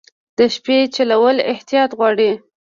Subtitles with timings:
[0.37, 2.31] د شپې چلول احتیاط غواړي.